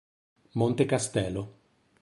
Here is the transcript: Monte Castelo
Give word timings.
Monte 0.57 0.87
Castelo 0.89 1.45